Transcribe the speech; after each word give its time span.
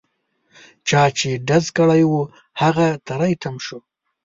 چا 0.87 1.03
چې 1.17 1.29
ډز 1.47 1.65
کړی 1.77 2.03
وو 2.09 2.21
هغه 2.61 2.87
تري 3.07 3.33
تم 3.41 3.55
شو. 3.65 3.79